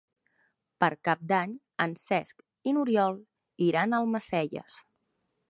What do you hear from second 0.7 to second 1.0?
Per